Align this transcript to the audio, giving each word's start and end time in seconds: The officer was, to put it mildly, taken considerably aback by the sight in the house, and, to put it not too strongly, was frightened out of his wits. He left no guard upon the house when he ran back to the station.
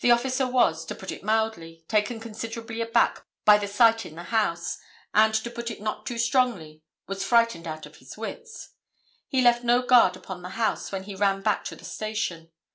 The 0.00 0.10
officer 0.10 0.46
was, 0.46 0.84
to 0.84 0.94
put 0.94 1.10
it 1.10 1.24
mildly, 1.24 1.82
taken 1.88 2.20
considerably 2.20 2.82
aback 2.82 3.24
by 3.46 3.56
the 3.56 3.66
sight 3.66 4.04
in 4.04 4.14
the 4.14 4.24
house, 4.24 4.76
and, 5.14 5.32
to 5.32 5.50
put 5.50 5.70
it 5.70 5.80
not 5.80 6.04
too 6.04 6.18
strongly, 6.18 6.82
was 7.06 7.24
frightened 7.24 7.66
out 7.66 7.86
of 7.86 7.96
his 7.96 8.18
wits. 8.18 8.74
He 9.26 9.40
left 9.40 9.64
no 9.64 9.80
guard 9.80 10.16
upon 10.16 10.42
the 10.42 10.50
house 10.60 10.92
when 10.92 11.04
he 11.04 11.14
ran 11.14 11.40
back 11.40 11.64
to 11.64 11.76
the 11.76 11.86
station. 11.86 12.50